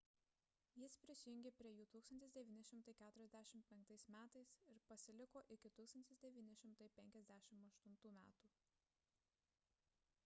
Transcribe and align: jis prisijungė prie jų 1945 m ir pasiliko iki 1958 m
jis 0.83 0.95
prisijungė 1.01 1.49
prie 1.57 1.73
jų 1.79 1.83
1945 1.95 4.09
m 4.21 4.25
ir 4.73 4.81
pasiliko 4.93 5.45
iki 5.57 5.73
1958 5.77 7.61
m 7.95 7.97